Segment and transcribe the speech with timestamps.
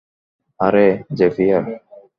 [0.59, 1.63] আরে, জেভিয়ার।